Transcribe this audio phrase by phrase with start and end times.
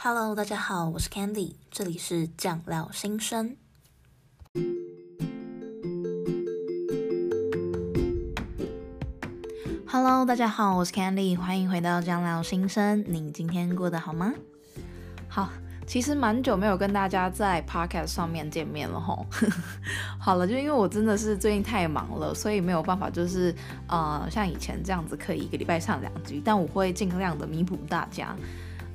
[0.00, 3.56] Hello，大家好，我是 Candy，这里是酱料新生。
[9.88, 13.04] Hello，大家好，我是 Candy，欢迎回到酱料新生。
[13.08, 14.32] 你今天过得好吗？
[15.26, 15.50] 好，
[15.84, 19.26] 其实蛮久没有跟大家在 Podcast 上面见面了吼。
[20.20, 23.52] 好了，就因为我真的是最近太忙了，所以没有办法，就是
[23.88, 28.36] 呃像以前这样子可以一个礼拜上两集，但我会尽量的弥补大家。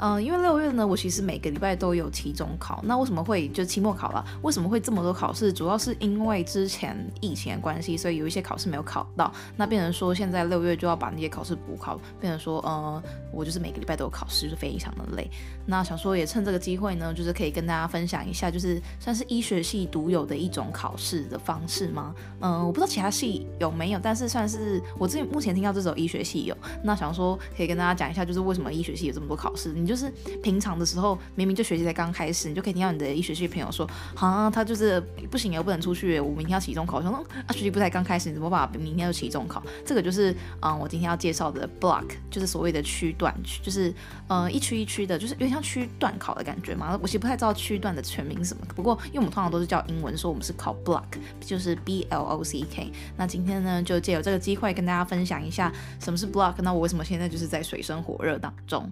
[0.05, 2.81] 嗯、因为六月呢，我其实每个礼拜都有期中考。
[2.83, 4.25] 那为什么会就期末考了？
[4.41, 5.53] 为什么会这么多考试？
[5.53, 9.31] 主要是因为之前疫情的关系，所以有一些考试没有考到。
[9.55, 15.31] 那变成说现在六月就要把那些考试补考，变成说，呃，我就是每个礼拜都有考试，就非常的累。
[15.65, 22.13] 那想说也趁这个机会呢，就是可以跟大家分享一下，就是算是医学系独有的一种考试的方式吗？
[22.41, 26.57] 嗯、我不知道其他系有没有，但是算是我自己目前听到这种医学系有。
[26.83, 29.71] 那想说可以跟大家讲一下，就是为什么医学系有这么多考试？
[29.73, 29.92] 你就。
[29.93, 30.09] 就是
[30.41, 34.99] 平常的时候，明明就学习才刚开始，你就可以听到你的医学系朋友说，啊，他就是
[35.29, 36.97] 不行，又不能出去，我明天要期中考。
[36.97, 39.61] 我说，啊，学习不才刚开始，你怎么把明天就期中考？
[39.85, 43.93] 这个就是，嗯，我今天要介绍的 block，就是所谓的区段，就是，
[44.27, 46.97] 呃，一区一区的，就是有点像区段考的感觉嘛。
[46.99, 51.03] 我其实不太知道区段的全名什么，不过因为我们通常都是叫英文，说我们是考 block，
[51.39, 52.91] 就是 B L O C K。
[53.15, 58.91] 那今天呢，就借由这个机会跟大家分享一下什么是 block，那我为什么现在就是在水深火热当中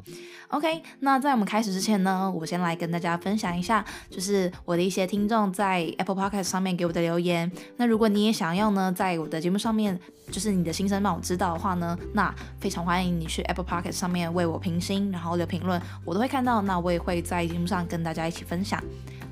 [0.49, 0.80] ？OK。
[0.99, 7.51] 那在我们开始之前呢，我先来跟大家分享一下，就是我的一些听众在 Apple Podcast 上面给我的留言。
[7.77, 9.99] 那如果你也想要呢，在我的节目上面，
[10.31, 16.61] 就是你的心声让我知道的话呢，那非常欢迎你去 Apple Podcast 上面为我评星，然后留评论，我都会看到。
[16.61, 18.81] 那我也会在节目上跟大家一起分享。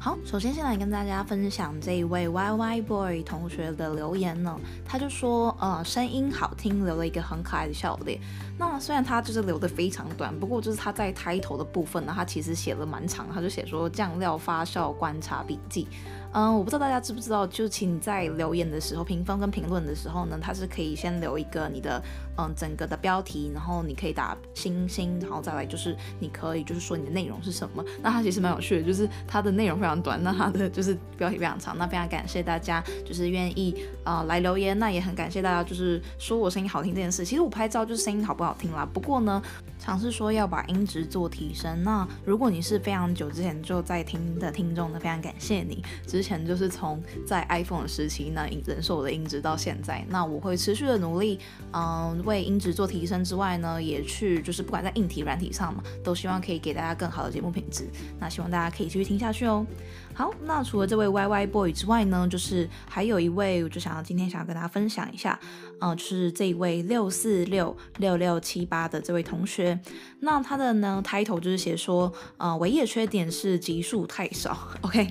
[0.02, 8.17] 好，首先先来跟大家分享这一位 YY Boy 同学的留言呢，他就说，呃，声音好听，留了一个很可爱的笑脸。
[8.58, 15.85] 那虽然他就是留的非常短，不过就是他在开头的部分呢，他其实写了蛮长，他就写说酱料发酵观察笔记。
[16.31, 22.01] 嗯，我不知道大家知不知道，就请在留言的时候，评分跟评论的时候呢，它是可以先留一个你的
[22.38, 27.84] 嗯整个的标题，然后你可以打星星，然后再来就是你可以就是说你的内容是什么。
[28.03, 31.75] 那它其实蛮有趣的，就是它的内容非常短，那它的就是标题非常长。
[31.78, 37.25] 那非常感谢大家就是愿意啊、来留言，那也很感谢大家就是说我声音好听这件事。
[37.25, 39.41] 其实我拍照就是声音好不好听啦，不过呢。
[39.81, 41.85] 尝试说要把音质做提升。
[41.85, 45.81] 那如果你是非常久之前就在听的听众呢，非常感谢你。
[46.19, 51.40] 之前就是从在 iPhone 的时期呢，忍受我的音质到现在，那我会持续的努力，
[51.72, 57.88] 嗯，为音质做提升之外呢，也去就是不管在硬体软体上嘛，都希望可以给大家更好的节目品质。
[58.19, 59.66] 那希望大家可以继续听下去哦。
[60.13, 65.40] 好，那除了这位 YY Boy 之外呢，就是还有一位，我就想要今天想要跟大家分享一下，
[65.80, 69.80] 嗯、就是这一位六四六六六七八的这位同学，
[70.19, 75.07] 那他的呢 title 就是写说，呃，唯一的缺点是集数太少，OK。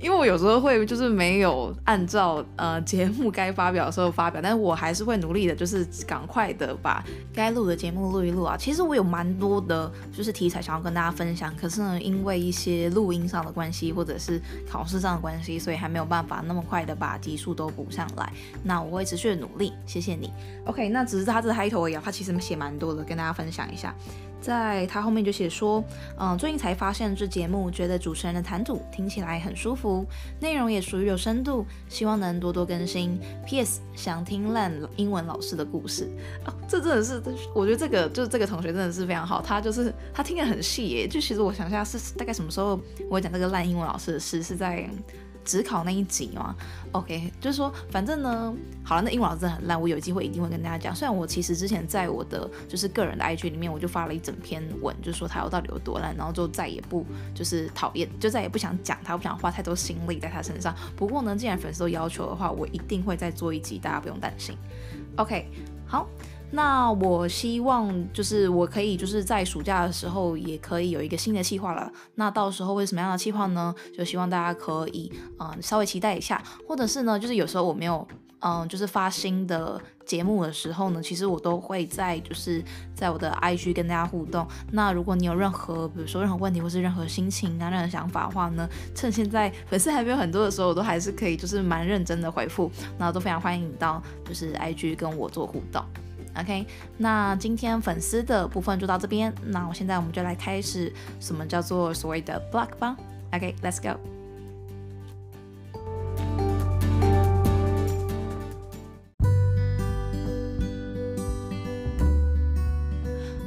[0.00, 8.56] 因为我有时候会就是没有按照呃节目该发表的时候发表，但是我还是会努力的，就是赶快的把该录的节目录一录啊。
[8.56, 18.32] 其实我有蛮多的，就是题材想要跟大家分享，可是呢，因为一些录音上的关系，或者是考试上的关系，所以还没有办法那么快的把集数都补上来。
[18.62, 20.32] 那我会持续的努力，谢谢你。
[20.64, 23.94] OK，那只是他这个 title 而已，他其实写蛮多的，跟大家分享一下。
[24.40, 25.82] 在他后面就写说，
[26.18, 30.06] 嗯，最近才发现这节目，觉得主持人的谈吐听起来很舒服，
[30.40, 33.18] 内容也属于有深度，希望能多多更新。
[33.44, 33.80] P.S.
[33.94, 36.08] 想听烂英文老师的故事，
[36.44, 37.22] 哦，这真的是，
[37.54, 41.08] 我觉得这个就是这个同学真的是非常好，他就是他听得很细耶。
[41.08, 44.88] 就其实我想一下是大概什么时候我讲这个烂英文老师的事，是在。
[45.48, 46.54] 只考那一集嘛
[46.92, 48.54] ，OK，就是说，反正呢，
[48.84, 50.94] 好了，那英文老师很烂，我有机会一定会跟大家讲。
[50.94, 57.02] 虽然我其实之前在我的就是个人的 IG 里面，我就发了一整篇文，就说他到底有多烂，然后就再也不
[57.34, 60.76] 就是讨厌，就再也不想讲他，不想花太多心力在他身上。
[60.94, 64.54] 不过呢，既然粉丝都要求的话，我一定会再做一集，大家不用担心。
[65.16, 65.50] OK，
[65.86, 66.06] 好。
[66.50, 71.92] 那我希望就是我可以就是在暑假的时候也可以有一个新的计划了。
[72.14, 73.74] 那到时候会什么样的计划呢？
[73.96, 78.06] 就希望大家可以嗯稍微期待一下，或者是呢，就是有时候我没有
[78.40, 82.64] 嗯就是发新的节目的时候呢，其实我都会在就是
[82.94, 84.46] 在我的 IG 跟大家互动。
[84.72, 92.70] 那如果你有任何比如说任何问题或是任何心情啊、任何想法的话呢，趁现在粉丝还没有很多的时候，我都还是可以就是蛮认真的回复。
[92.96, 95.84] 那都非常欢迎你到就是 IG 跟我做互动。
[96.38, 96.64] OK，
[96.96, 99.34] 那今天粉丝的部分就到这边。
[99.46, 102.96] 那我现在我们就来开始什么叫做所谓的 block 吧。
[103.32, 103.98] OK，Let's go。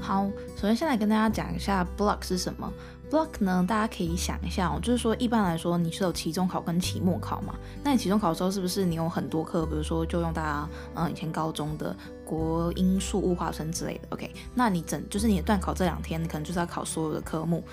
[0.01, 2.69] 好，首先先来跟大家讲一下 block 是什么。
[3.09, 7.53] Block 呢，大家可以想一下哦，就是说一般来说你是有期中考跟期末考嘛？
[7.83, 11.93] 那你期中考的时候是不是你有很多课，比如说就用大家嗯以前高中的
[12.31, 17.63] 国英数物化生之类的？OK，那你整就是你的段考这两天，你可能就是要考所有的科目。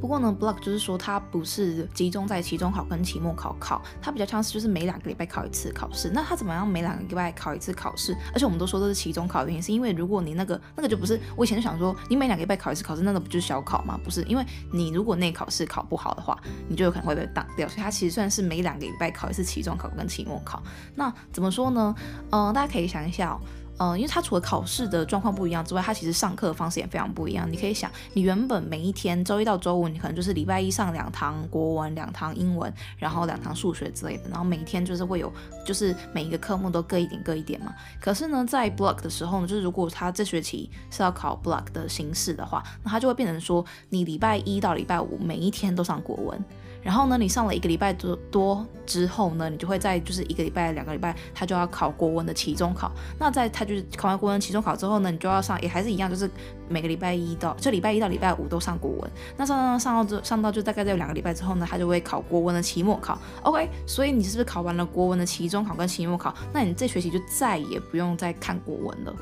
[0.00, 6.10] 不过呢，Block 就是说它不是集中在期中考跟期末考考，它比较像是就是每两个礼拜考一次考试。
[6.12, 8.14] 那它怎么样每两个礼拜考一次考试？
[8.34, 13.98] 而且我们都说这是期中考的原因，是因为如果你那个那个就不是，我以前就想说你每两个礼拜考一次考试，那个不就是小考吗？
[14.04, 14.88] 不是，因为你。
[14.98, 16.36] 如果那考试考不好的话，
[16.66, 17.68] 你就有可能会被挡掉。
[17.68, 20.60] 所以它其实算是每两个礼拜考一次期中考跟期末考。
[20.96, 21.94] 那怎么说呢？
[22.30, 23.40] 嗯、大家可以想一下哦。
[23.78, 27.50] 嗯、呃，因为他除了考试的状况不一样之外，他其实上课的方式也非常不一样。
[27.50, 35.32] 你可以想，你原本每一天周一到周五，你可能就是礼拜一上两堂国文、两堂英文，然后两堂数学之类的，然后每一天就是会有，
[35.64, 37.72] 就是每一个科目都各一点各一点嘛。
[38.00, 46.44] 可是呢，在 block 的时候呢，就是如果他这学期是要考 block 的形式的话，那他就会变成说，你礼拜一到礼拜五每一天都上国文。
[46.80, 52.90] 然后呢，你上了一个礼拜多多之后呢，你就会在就是一个礼拜、两个礼拜，他就要考国文的期中考。
[53.18, 56.28] 那在他就是考完国文期中考之后呢，你就要上，也还是一样，就是
[56.68, 59.10] 每个礼拜一到就礼拜一到礼拜五都上国文。
[59.36, 63.18] 那上上上到这上到就大概在两个礼拜之后呢，他就会考国文的期末考。
[63.42, 66.34] OK，所以你是不是考完了国文的期中考跟期末考？
[66.52, 69.14] 那你这学期就再也不用再看国文了。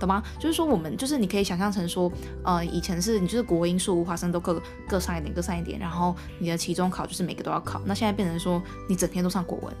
[0.00, 0.22] 懂吗？
[0.40, 7.80] 就是说，我们就是你可以想象成说，呃，以前是你就是国英数物化生都各各上一点，各上一点，然后你的期中考就是每个都要考。
[7.86, 9.72] 那现在变成说，你整天都上国文，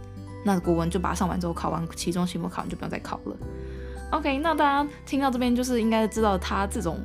[0.44, 3.36] 那国文就把它上完之后，考完期中、期末考，你就不用再考了。
[4.14, 7.00] OK，那大家听到这边就是应该知道他这种。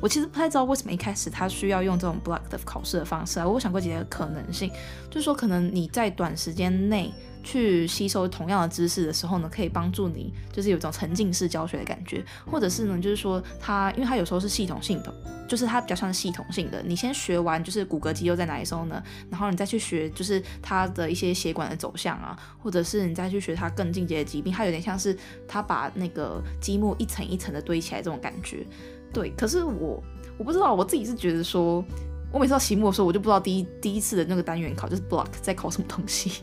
[0.00, 3.46] 我其实不太知道为什么一开始他需要用这种 block 的考试的方式啊。
[3.46, 4.70] 我想过几个可能性，
[5.10, 7.12] 就是说可能你在短时间内
[7.46, 15.14] 去吸收同样的知识的时候呢，可以帮助你就是有一种沉浸式教学的感觉，或者是呢，就是说它因为它有时候是系统性的，
[15.48, 16.82] 就是它比较像系统性的。
[16.82, 19.00] 你先学完就是骨骼肌肉在哪里时候呢，
[19.30, 25.16] 然后你再去学就是它的一些血管的走向啊，或者是你再去学它更进阶的疾病，它有点像是
[25.46, 28.66] 它把那个积木一层一层的堆起来这种感觉。
[29.12, 30.02] 对，可是我
[30.36, 31.82] 我不知道，我自己是觉得说，
[32.32, 36.42] 我每次到期末的时候，我就不知道第一第一次的那个单元考就是 block 在考什么东西。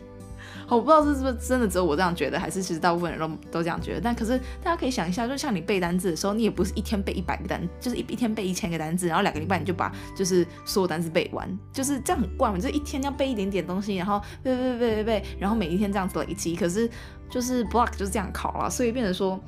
[0.70, 4.02] 我不知道是不是真的只有我这样觉得，还是其实大部分人都都这样觉得。
[4.02, 12.58] 但可是大家可以想一下，就像你背单字的时候，你也不是一天背一百个单，就是一一天背一千个单字，然后两个礼拜你就把就是所有单词背完，就是这样很怪嘛。
[12.58, 16.56] 就一天要背一点点东西，然后背背背背背背，然后每一天这样子累积。
[16.56, 16.90] 可是
[17.30, 19.40] 就是 block 就是这样考了，所以变成说。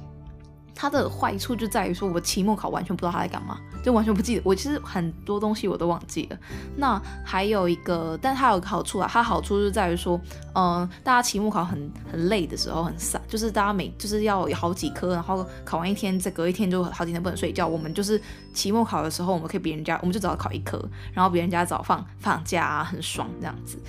[0.75, 4.41] 它的坏处就在于说，我期末考完全不知道它在干嘛，就完全不记得。
[4.43, 6.37] 我其实很多东西我都忘记了。
[6.75, 10.19] 那还有一个，但它有个好处啊，它好处就在于说，
[10.53, 17.65] 嗯、大家期末考很很累的时候很散，就是大家每就是要有好几科，然后考完一天再隔一天就好几天不能睡觉。
[17.65, 18.21] 我们就是
[18.53, 20.83] 期末考的时候，我们可以比人家，我们就只要考一科，
[21.13, 23.79] 然后比人家早放放假啊，很爽这样子。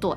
[0.00, 0.10] 对。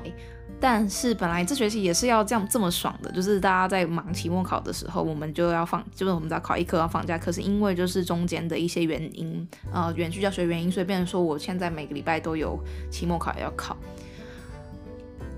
[0.60, 7.18] 但是本来这学期也是要这样这么爽的，就是大家在忙期末考的时候，我们就要放，就是我们只要考一科要放假。
[7.18, 12.58] 可是因为就是中间的一些原因，呃，远距教学原因，所以变成说我现在每个礼拜都有
[12.90, 13.76] 期末考要考。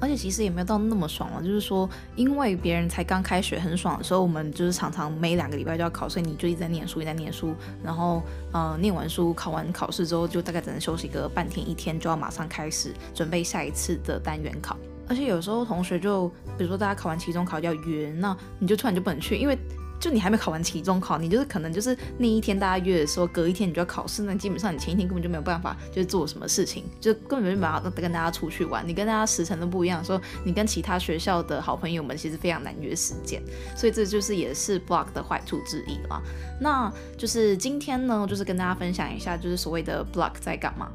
[0.01, 14.77] 而且其实也没有到那么爽了，就是说因为别人才刚开学很爽的时候，我们就是常常每两个礼拜就要考，所以你就一直在念书，一直在念书，然后呃念完书考完考试之后，就大概只能休息个半天一天，就要马上开始准备下一次的单元考。
[15.09, 16.29] 而且有时候同学就，
[16.59, 19.57] 比如说大家考完期中考要约，那你就突然就不能去，因为
[19.99, 33.43] 就你还没考完期中考，你就是可能就是那一天大家约的时候，隔一天你就要考试，那基本上你前一天根本就没有办法就是做什么事情，就根本没办法跟大家出去玩，你跟大家时辰都不一样，说你跟其他学校的好朋友们其实非常难约时间，
[33.77, 36.23] 所以这就是也是 block 的坏处之一了。
[36.61, 40.91] 那就是今天呢，就是跟大家分享一下，就是所谓的 block 在干嘛。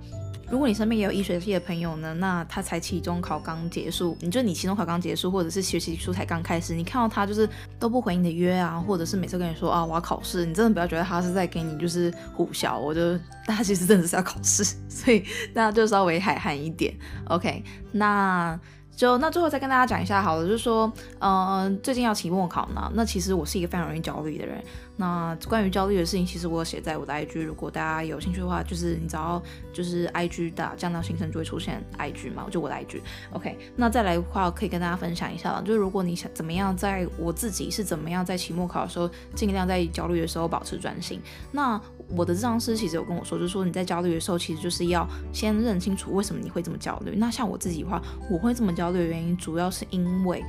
[0.52, 7.48] 如果你身边也有医学系的朋友呢，那他才期中考刚结束，你就你期中考刚结束，或者是学习书才刚开始，你看到他就是
[7.80, 13.18] 都不回你的约啊，或者是每次跟你说啊我要考试，你真的不要觉得他是在给你就是唬笑，我就
[13.48, 16.94] 大家其实真的是要考试，所以大家就稍微海涵一点
[17.30, 18.60] ，OK，那。
[18.96, 24.64] 就那最后再跟大家讲一下好了，就是说，呃，最近要期末考呢，那其实我是一个非常容易焦虑的人。
[24.98, 29.42] 那关于焦虑的事情，其实我有写在我的 IG，如果大家有兴趣的话，就是你只要
[29.74, 33.02] 就是 IG 打降到新生就会出现 IG 嘛，就我的 IG。
[33.32, 41.20] OK，那再来的话，可以跟大家分享一下了，就是如果你想怎么样，在我自己是怎么样在期末考的时候，尽量在焦虑的时候保持专心。
[41.52, 41.82] 那
[42.16, 47.16] 我的咨商师其实有跟我说，就是说你在焦虑的时候，其实就是要先认清楚为什么你会这么焦虑。
[47.16, 50.44] 那像我自己的话，我会这么焦虑的原因，主要是因为，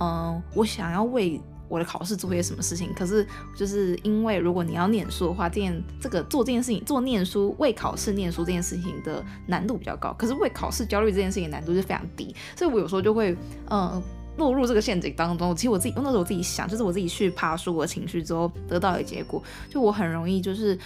[0.00, 2.92] 嗯、我想要为我的考试做些什么事情。
[2.94, 13.36] 可是就是因为如果你要念书的话，这件这个做这件事情做念书为考试念书这件事情的难度比较高，可是为考试焦虑这件事情的难度就非常低，所以我有时候就会
[13.70, 14.02] 嗯。
[14.38, 20.78] 落入这个陷阱当中，其实我自己，那时候我自己想，就是我自己去爬梳我的情绪之后得到的结果，就我很容易就是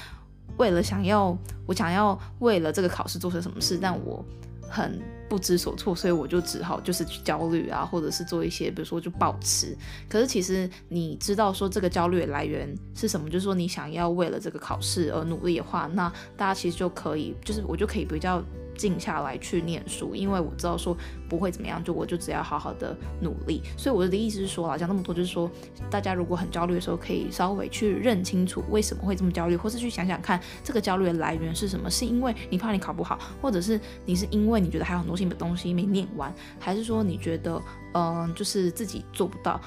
[0.58, 4.24] 为了想要，我想要为了这个考试做成什么事，但我
[4.68, 9.76] 很不知所措，所以我就只好就是去焦虑啊，或者是做一些，比如说就暴吃。
[10.08, 18.42] 可是其实你知道说这个焦虑的来源是什么，就是说你想要为了这个考试而努力的话，那大家其实就可以，就是我就可以比较。
[18.76, 20.96] 静下来去念书，因为我知道说
[21.28, 23.62] 不会怎么样，就我就只要好好的努力。
[23.76, 25.50] 所以我的意思是说啊，讲那么多就是说，
[25.90, 31.90] 大家如果很焦虑的时候，可以稍微去认清楚为什么会这么焦虑，或是去想想看这个焦虑的来源是什么？
[31.90, 37.60] 是因为你怕你考不好，或者是你是因为你觉得还有很多新的东西没念完，还是说你觉得
[37.94, 39.60] 嗯、就是自己做不到？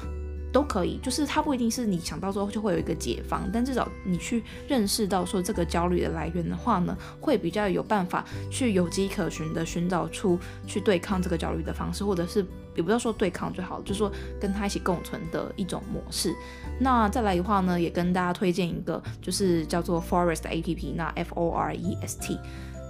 [0.56, 14.10] 都可以，就是它不一定是你想到之后就会有一个解方，但至少你去认识到说这个焦虑的来源的话呢，会比较有办法去有迹可循的寻找出去对抗这个焦虑的方式，或者是也不要说对抗最好，就是说
[14.40, 16.34] 跟他一起共存的一种模式。
[16.80, 22.40] 那再来的话呢，也跟大家推荐一个，就是叫做 Forest APP，那 F O R E S T。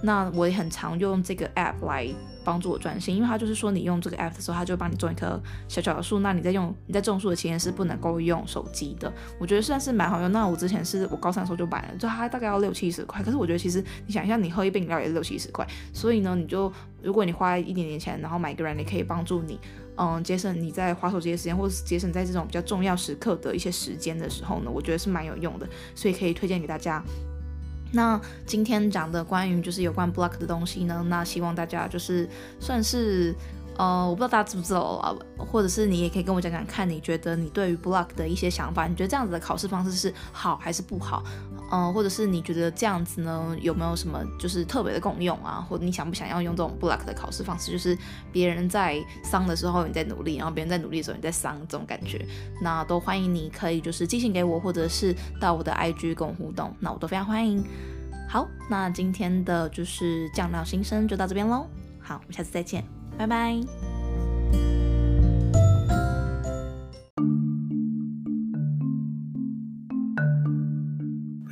[0.06, 2.06] 那我也很常用这个 app 来
[2.44, 6.20] 帮助我专心，因为它就是说你用这个 app 的时候，它就会帮你种一棵小小的树。
[6.20, 9.12] 那你在用你在种树的期间是不能够用手机的。
[9.40, 10.30] 我觉得算是蛮好用。
[10.30, 13.20] 那我之前是我高三的时候就买了，就它大概要六七十块。
[13.20, 15.66] 可是我觉得其实你想一下，你喝一杯饮料也是六七十块。
[15.92, 16.72] 所以呢，你就
[17.02, 19.58] 如果你花一点点钱，然后买一个人，你可以帮助你，
[19.96, 25.68] 嗯，节省你在划手机的时间，或者是节省在这种比较重要时刻的一些时间的时候呢，我觉得是蛮有用的。
[25.96, 27.02] 所以可以推荐给大家。
[27.96, 32.28] 那今天讲的关于就是有关 block 的东西呢，那希望大家就是
[32.60, 33.34] 算是，
[33.78, 41.24] 呃，我不知道大家知不知道啊，或者是你也可以跟我讲讲看，你觉得你对于 block 的一些想法，你觉得这样子的考试方式是好还是不好？
[41.70, 45.66] 嗯、或者是你觉得这样子呢，有没有什么就是特别的功用啊？
[45.68, 47.96] 或者你想不想要用这种 block 的考试方式，就是
[48.30, 52.24] 别人在丧的时候你在努力，然后别人在努力的时候你在丧这种感觉，
[52.60, 57.64] 那都欢迎你可以就是寄信给我，或者是到我的 IG 跟我互动，那我都非常欢迎。
[58.28, 61.66] 好，那今天的就是酱料新生就到这边喽。
[62.00, 62.84] 好，我们下次再见，
[63.18, 63.60] 拜拜。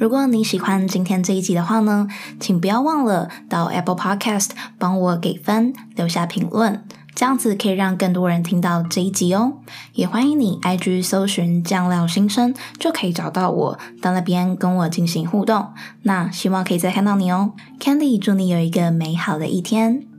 [0.04, 2.06] 如果你喜欢今天这一集的话呢，
[2.38, 6.84] 请不要忘了到 Apple Podcast 帮我给分，留下评论，
[7.14, 9.54] 这样子可以让更多人听到这一集哦。
[9.94, 15.68] 也欢迎你 IG 搜寻酱料新生，就可以找到我，到那边跟我进行互动。
[16.02, 17.52] 那希望可以再看到你哦。
[17.80, 20.13] Candy 祝你有一个美好的一天。